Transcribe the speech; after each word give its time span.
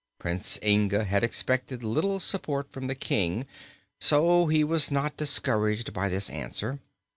Prince 0.17 0.57
Inga 0.63 1.03
had 1.03 1.23
expected 1.23 1.83
little 1.83 2.19
support 2.19 2.71
from 2.71 2.87
the 2.87 2.95
King, 2.95 3.45
so 3.99 4.47
he 4.47 4.63
was 4.63 4.89
not 4.89 5.15
discouraged 5.15 5.93
by 5.93 6.09
this 6.09 6.27
answer. 6.31 6.79